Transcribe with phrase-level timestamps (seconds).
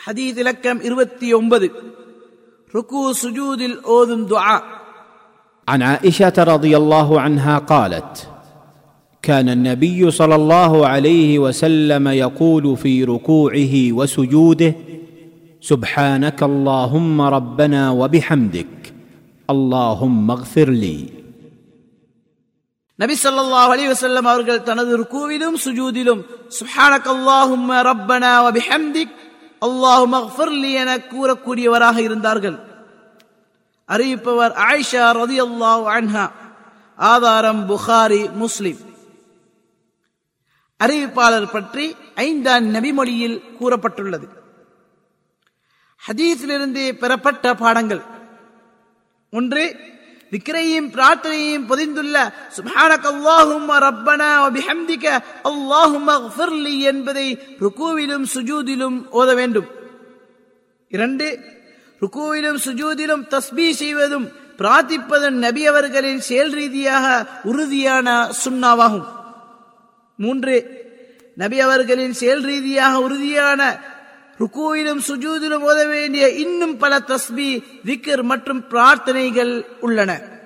[0.00, 1.66] ஹதீத் இலக்கம் இருபத்தி ஒன்பது
[2.74, 4.48] ருக்கு சுஜூதில் ஓதும் துஆ
[5.68, 8.12] عن عائشه رضي الله عنها قالت
[9.22, 14.72] كان النبي صلى الله عليه وسلم يقول في ركوعه وسجوده
[15.62, 18.74] سبحانك اللهم ربنا وبحمدك
[19.48, 20.98] اللهم اغفر لي
[22.98, 26.22] நபி ஸல்லல்லாஹு அலைஹி வஸல்லம் அவர்கள் தனது ருக்குவிலும் சுஜூதிலும்
[26.58, 28.48] சுப்ஹானக அல்லாஹும்ம ரப்பனா வ
[29.61, 32.59] பிஹம்திக் அல்லாஹும்ம என கூறக்கூடியவராக இருந்தார்கள்.
[33.87, 36.31] அறிவிப்பவர் ஆயிஷா ரதி அல்லாஹ் அன்ஹா.
[36.95, 38.77] ஆதாரம் புகாரி முஸ்லிம்.
[40.83, 44.27] அறிவிப்பாளர் பற்றி ஐந்தாம் நபிமொழியில் கூறப்பட்டுள்ளது.
[46.07, 48.01] ஹதீஸிலிருந்து பெறப்பட்ட பாடங்கள்.
[49.31, 49.75] ஒன்று
[50.31, 52.15] விக்கிரையும் பிரார்த்தனையும் பொதிந்துள்ள
[52.49, 55.05] சுபான அல்லாஹும்ம ரப்பனா வ பிஹம்திக
[56.81, 59.67] என்பதை ருக்குவிலும் சுஜூதிலும் ஓத வேண்டும்.
[60.89, 61.39] இரண்டு
[62.01, 67.05] ருக்குவிலும் சுஜூதிலும் தஸ்பீ செய்வதும் பிரார்த்திப்பதன் நபி அவர்களின் செயல் ரீதியாக
[67.43, 69.07] உறுதியான சுண்ணாவாகும்.
[70.15, 70.55] மூன்று
[71.35, 73.61] நபி அவர்களின் செயல் ரீதியாக உறுதியான
[74.39, 80.39] ருக்குவிலும் சுஜூதிலும் ஓத வேண்டிய இன்னும் பல தஸ்பி விக்கர் மற்றும் பிரார்த்தனைகள் உள்ளன.